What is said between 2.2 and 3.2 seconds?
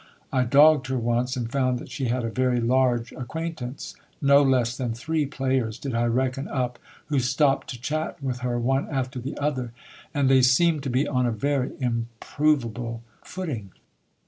a very large